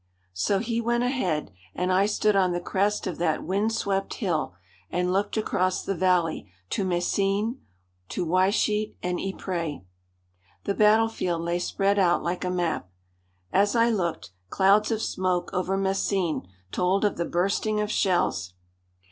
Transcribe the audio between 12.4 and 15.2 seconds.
a map. As I looked, clouds of